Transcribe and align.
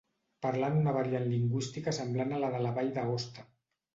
Parlen 0.45 0.77
una 0.79 0.93
variant 0.95 1.27
lingüística 1.33 1.93
semblant 1.97 2.33
a 2.37 2.41
la 2.45 2.51
de 2.57 2.63
la 2.67 2.75
Vall 2.79 2.93
d'Aosta. 2.99 3.49